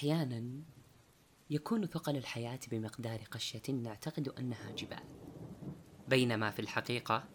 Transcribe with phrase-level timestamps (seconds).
[0.00, 0.64] أحيانا
[1.50, 5.02] يكون ثقل الحياة بمقدار قشة نعتقد أنها جبال.
[6.08, 7.28] بينما في الحقيقة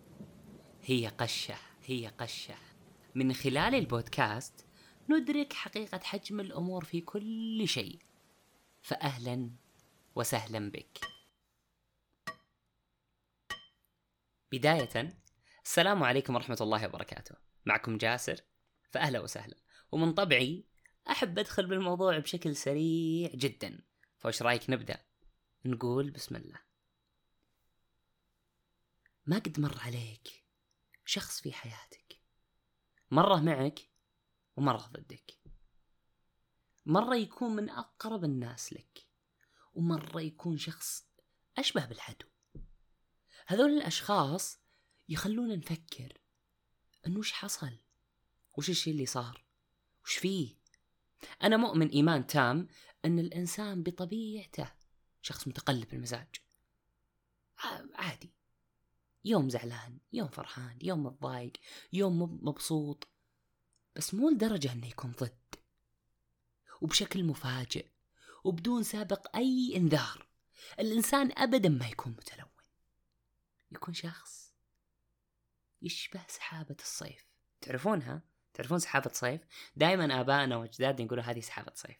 [0.83, 2.55] هي قشة هي قشة.
[3.15, 4.65] من خلال البودكاست
[5.09, 7.99] ندرك حقيقة حجم الأمور في كل شيء.
[8.81, 9.51] فأهلا
[10.15, 10.99] وسهلا بك.
[14.51, 15.19] بداية
[15.65, 17.35] السلام عليكم ورحمة الله وبركاته.
[17.65, 18.41] معكم جاسر
[18.91, 19.57] فأهلا وسهلا.
[19.91, 20.74] ومن طبعي
[21.09, 23.79] أحب أدخل بالموضوع بشكل سريع جدا.
[24.17, 25.05] فوش رأيك نبدأ؟
[25.65, 26.59] نقول بسم الله.
[29.25, 30.43] ما قد مر عليك
[31.05, 32.21] شخص في حياتك.
[33.11, 33.79] مرة معك
[34.55, 35.39] ومرة ضدك.
[36.85, 39.07] مرة يكون من أقرب الناس لك.
[39.73, 41.07] ومرة يكون شخص
[41.57, 42.27] أشبه بالعدو.
[43.47, 44.59] هذول الأشخاص
[45.09, 46.17] يخلونا نفكر
[47.07, 47.77] أنه وش حصل؟
[48.57, 49.45] وش الشيء اللي صار؟
[50.03, 50.55] وش فيه؟
[51.43, 52.67] أنا مؤمن إيمان تام
[53.05, 54.71] أن الإنسان بطبيعته
[55.21, 56.35] شخص متقلب المزاج.
[57.95, 58.33] عادي.
[59.25, 61.53] يوم زعلان يوم فرحان يوم متضايق
[61.93, 63.07] يوم مبسوط.
[63.95, 65.55] بس مو لدرجة أنه يكون ضد.
[66.81, 67.87] وبشكل مفاجئ
[68.43, 70.27] وبدون سابق أي إنذار.
[70.79, 72.49] الإنسان أبدا ما يكون متلون.
[73.71, 74.53] يكون شخص
[75.81, 77.25] يشبه سحابة الصيف.
[77.61, 78.21] تعرفونها؟
[78.55, 79.41] تعرفون سحابة صيف؟
[79.75, 81.97] دائما آبائنا وأجدادنا يقولوا هذه سحابة صيف.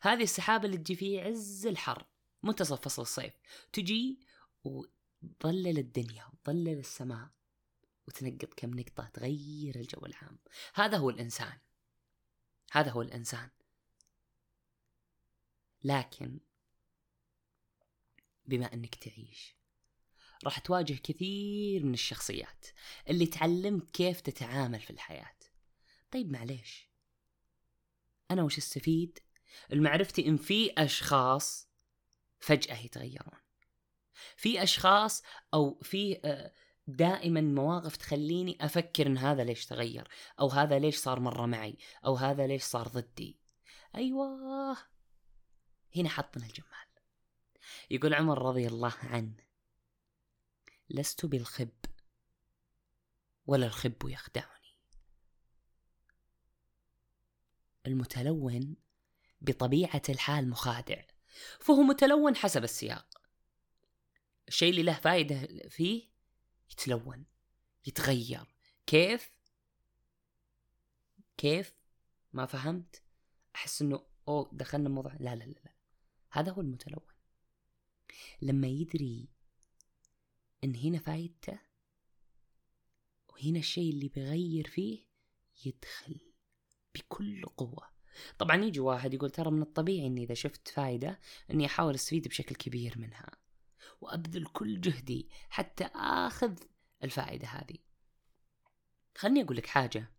[0.00, 2.06] هذه السحابة اللي تجي في عز الحر
[2.42, 3.34] منتصف فصل الصيف.
[3.72, 4.20] تجي
[4.64, 7.28] وتظلل الدنيا وتظلل السماء
[8.08, 10.38] وتنقط كم نقطة تغير الجو العام.
[10.74, 11.58] هذا هو الإنسان.
[12.72, 13.50] هذا هو الإنسان.
[15.84, 16.40] لكن
[18.46, 19.56] بما أنك تعيش
[20.44, 22.66] راح تواجه كثير من الشخصيات
[23.10, 25.41] اللي تعلمت كيف تتعامل في الحياة.
[26.12, 26.88] طيب معليش.
[28.30, 29.18] أنا وش أستفيد؟
[29.72, 31.68] المعرفتي إن في أشخاص
[32.40, 33.40] فجأة يتغيرون.
[34.36, 35.22] في أشخاص
[35.54, 36.52] أو في آه،
[36.86, 40.08] دائما مواقف تخليني أفكر إن هذا ليش تغير؟
[40.40, 41.76] أو هذا ليش صار مرة معي؟
[42.06, 43.38] أو هذا ليش صار ضدي؟
[43.94, 44.76] أيوة.
[45.96, 46.68] هنا حطنا الجمال.
[47.90, 49.36] يقول عمر رضي الله عنه
[50.90, 51.84] لست بالخب
[53.46, 54.61] ولا الخب يخدعني.
[58.02, 58.76] المتلون
[59.40, 61.02] بطبيعة الحال مخادع
[61.60, 63.20] فهو متلون حسب السياق.
[64.48, 66.08] الشيء اللي له فائدة فيه
[66.70, 67.24] يتلون
[67.86, 68.54] يتغير.
[68.86, 69.32] كيف؟
[71.36, 71.76] كيف؟
[72.32, 73.02] ما فهمت؟
[73.54, 75.74] أحس إنه أوه دخلنا موضوع لا لا لا لا.
[76.30, 77.06] هذا هو المتلون.
[78.42, 79.28] لما يدري
[80.64, 81.58] إن هنا فايدته
[83.28, 85.06] وهنا الشيء اللي بيغير فيه
[85.64, 86.20] يدخل
[86.94, 87.91] بكل قوة.
[88.38, 92.54] طبعا يجي واحد يقول ترى من الطبيعي إني إذا شفت فايدة إني أحاول أستفيد بشكل
[92.54, 93.30] كبير منها.
[94.00, 96.58] وأبذل كل جهدي حتى آخذ
[97.04, 97.78] الفائدة هذه.
[99.16, 100.12] خلني أقول لك حاجة.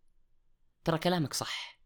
[0.84, 1.80] ترى كلامك صح.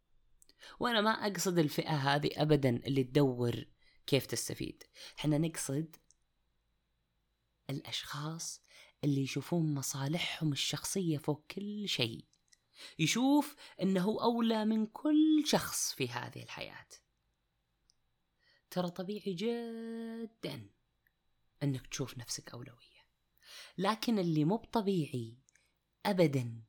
[0.80, 3.64] وأنا ما أقصد الفئة هذه ابدا اللي تدور
[4.06, 4.82] كيف تستفيد.
[5.18, 5.96] إحنا نقصد
[7.70, 8.62] الأشخاص
[9.04, 12.24] اللي يشوفون مصالحهم الشخصية فوق كل شيء.
[12.98, 16.88] يشوف إنه أولى من كل شخص في هذه الحياة.
[18.70, 20.70] ترى طبيعي جدا
[21.62, 22.98] إنك تشوف نفسك أولوية
[23.78, 25.38] لكن اللي مو بطبيعي
[26.06, 26.62] ابدا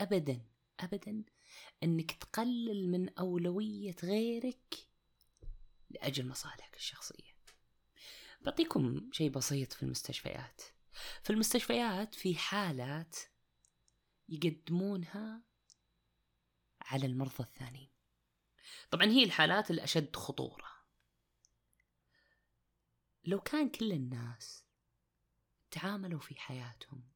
[0.00, 0.40] ابدا
[0.80, 1.24] ابدا
[1.82, 4.88] إنك تقلل من أولوية غيرك
[5.90, 7.38] لأجل مصالحك الشخصية.
[8.40, 10.62] بعطيكم شيء بسيط في المستشفيات.
[11.22, 13.16] في المستشفيات في حالات
[14.28, 15.42] يقدمونها
[16.88, 17.90] على المرضى الثانيين.
[18.90, 20.68] طبعا هي الحالات الأشد خطورة.
[23.24, 24.64] لو كان كل الناس
[25.70, 27.08] تعاملوا في حياتهم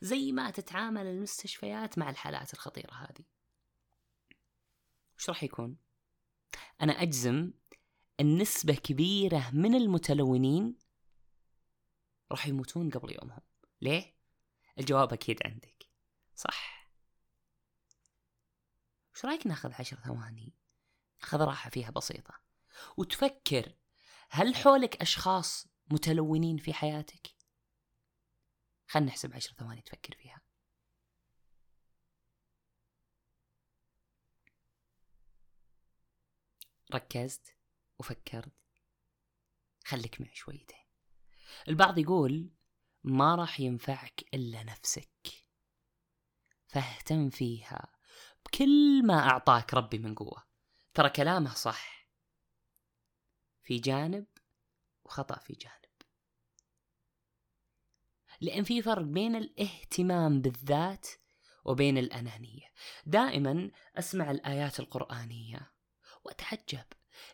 [0.00, 3.24] زي ما تتعامل المستشفيات مع الحالات الخطيرة هذه
[5.16, 5.76] وش راح يكون؟
[6.80, 7.52] أنا أجزم
[8.20, 10.78] النسبة كبيرة من المتلونين
[12.30, 13.42] راح يموتون قبل يومهم.
[13.80, 14.14] ليه؟
[14.78, 15.86] الجواب أكيد عندك.
[16.36, 16.79] صح.
[19.20, 20.54] وش رأيك ناخذ عشر ثواني؟
[21.20, 22.40] ناخذ راحة فيها بسيطة.
[22.96, 23.74] وتفكر
[24.30, 27.30] هل حولك أشخاص متلونين في حياتك؟
[28.86, 30.40] خلنا نحسب عشر ثواني تفكر فيها.
[36.94, 37.56] ركزت
[37.98, 38.52] وفكرت.
[39.84, 40.86] خليك معي شويتين.
[41.68, 42.50] البعض يقول
[43.04, 45.44] ما راح ينفعك إلا نفسك.
[46.66, 47.99] فاهتم فيها.
[48.52, 50.44] بكل ما أعطاك ربي من قوة
[50.94, 52.08] ترى كلامه صح.
[53.62, 54.26] في جانب
[55.04, 55.74] وخطأ في جانب.
[58.40, 61.06] لأن في فرق بين الاهتمام بالذات
[61.64, 62.66] وبين الأنانية.
[63.06, 65.72] دائما أسمع الآيات القرآنية
[66.24, 66.86] وأتعجب.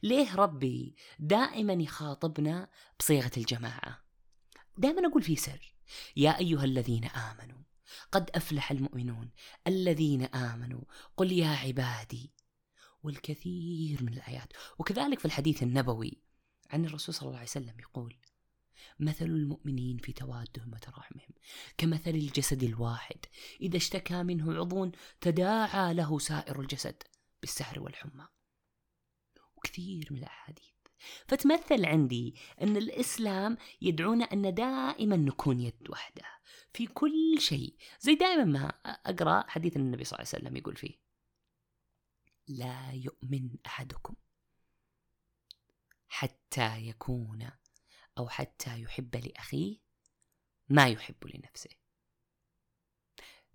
[0.03, 4.05] ليه ربي دائما يخاطبنا بصيغة الجماعة؟
[4.79, 5.75] دائما أقول في سر.
[6.17, 7.66] يا أيها الذين آمنوا
[8.13, 9.31] قد أفلح المؤمنون
[9.67, 10.81] الذين آمنوا.
[11.17, 12.33] قل يا عبادي
[13.03, 14.53] والكثير من الآيات.
[14.79, 16.23] وكذلك في الحديث النبوي
[16.71, 18.17] عن الرسول صلى الله عليه وسلم يقول
[19.01, 21.31] مثل المؤمنين في توادهم وتراحمهم
[21.79, 23.19] كمثل الجسد الواحد.
[23.61, 24.91] إذا اشتكى منه عضو
[25.21, 27.03] تداعى له سائر الجسد
[27.41, 28.27] بالسهر والحمى.
[29.57, 30.76] وكثير من الأحاديث
[31.29, 36.23] فتمثل عندي أن الإسلام يدعونا أن دائما نكون يد واحدة
[36.73, 37.77] في كل شيء.
[38.01, 40.99] زي دائما ما أقرأ حديث النبي صلى الله عليه وسلم يقول فيه.
[42.49, 44.15] لا يؤمن أحدكم
[46.09, 47.51] حتى يكون
[48.19, 49.79] أو حتى يحب لأخيه
[50.69, 51.71] ما يحب لنفسه.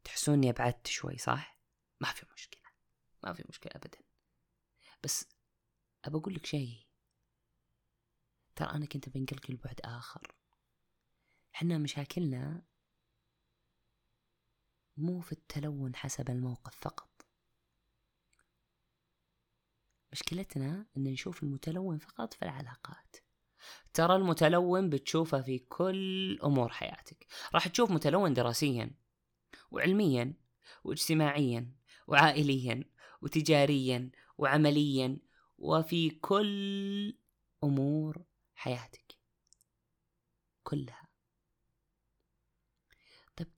[0.04, 1.60] تحسوني أبعدت شوي صح؟
[2.00, 2.62] ما في مشكلة.
[3.24, 4.00] ما في مشكلة أبدا.
[5.04, 5.26] بس
[6.06, 6.91] أبى أقول لك شيء.
[8.56, 10.36] ترى أنا كنت بنقلك لبعد آخر.
[11.51, 12.65] حنا مشاكلنا
[14.98, 17.25] مو في التلون حسب الموقف فقط.
[20.12, 23.15] مشكلتنا أن نشوف المتلون فقط في العلاقات.
[23.94, 27.27] ترى المتلون بتشوفه في كل أمور حياتك.
[27.53, 28.92] راح تشوف متلون دراسيا
[29.71, 30.33] وعلميا
[30.83, 31.75] واجتماعيا
[32.07, 32.83] وعائليا
[33.21, 35.18] وتجاريا وعمليا
[35.57, 37.18] وفي كل
[37.63, 38.24] أمور
[38.62, 39.18] حياتك
[40.63, 41.08] كلها.
[43.36, 43.52] طيب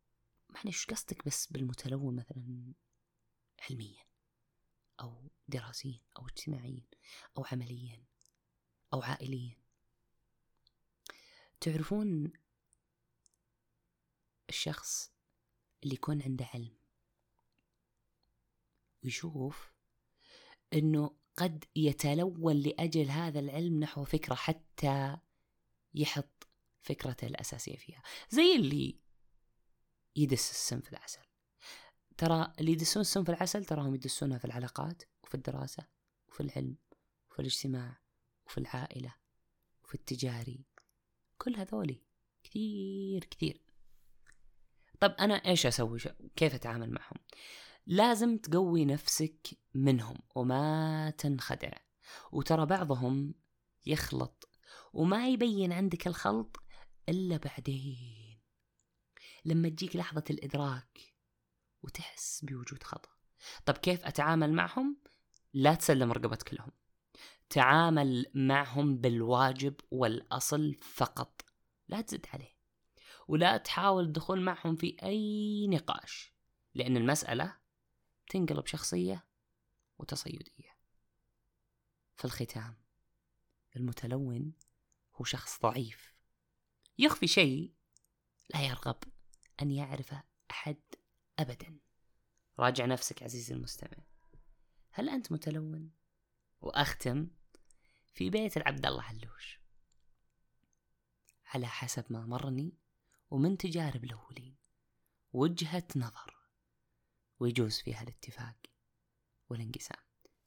[0.50, 2.73] معلش إيش قصدك بس بالمتلون مثلا
[3.69, 4.05] علميا
[5.00, 6.88] أو دراسيا أو اجتماعيا
[7.38, 8.03] أو عمليا
[8.94, 9.57] أو عائليا؟
[11.61, 12.33] تعرفون
[14.50, 15.11] الشخص
[15.83, 16.77] اللي يكون عنده علم
[19.03, 19.73] ويشوف
[20.73, 25.18] إنه قد يتلون لأجل هذا العلم نحو فكرة حتى
[25.94, 26.47] يحط
[26.81, 28.01] فكرته الأساسية فيها.
[28.30, 29.00] زي اللي
[30.15, 31.21] يدس السم في العسل.
[32.18, 35.88] ترى اللي يدسون السم في العسل تراهم يدسونها في العلاقات وفي الدراسة
[36.27, 36.77] وفي العلم
[37.31, 38.00] وفي الاجتماع
[38.45, 39.15] وفي العائلة
[39.83, 40.65] وفي التجاري.
[41.38, 42.01] كل هذولي
[42.44, 43.62] كثير كثير.
[45.00, 46.00] طب أنا إيش أسوي؟
[46.36, 47.18] كيف أتعامل معهم؟
[47.88, 51.71] لازم تقوي نفسك منهم وما تنخدع.
[52.31, 53.33] وترى بعضهم
[53.85, 54.49] يخلط
[54.93, 56.63] وما يبين عندك الخلط
[57.09, 58.41] إلا بعدين.
[59.45, 60.99] لما تجيك لحظة الإدراك
[61.83, 63.09] وتحس بوجود خطأ.
[63.65, 64.97] طب كيف أتعامل معهم؟
[65.53, 66.71] لا تسلم رقبتك لهم
[67.49, 71.41] تعامل معهم بالواجب والأصل فقط.
[71.87, 72.53] لا تزد عليه.
[73.27, 76.33] ولا تحاول الدخول معهم في أي نقاش.
[76.75, 77.57] لأن المسألة
[78.29, 79.25] تنقلب شخصية
[79.97, 80.77] وتصيدية.
[82.15, 82.75] في الختام
[83.75, 84.53] المتلون
[85.15, 86.13] هو شخص ضعيف.
[86.97, 87.73] يخفي شيء
[88.49, 89.03] لا يرغب
[89.61, 90.81] أن يعرفه أحد
[91.39, 91.79] أبدا.
[92.59, 94.03] راجع نفسك عزيزي المستمع.
[94.91, 95.91] هل أنت متلون؟
[96.62, 97.27] وأختم
[98.13, 99.59] في بيت العبد الله علوش.
[101.45, 102.77] على حسب ما مرني
[103.31, 104.55] ومن تجارب الأولين
[105.33, 106.38] وجهة نظر.
[107.39, 108.73] ويجوز فيها الاتفاق.
[109.53, 110.01] والانقسام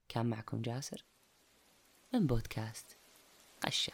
[0.09, 1.05] كان معكم جاسر
[2.13, 2.97] من بودكاست
[3.63, 3.93] قشة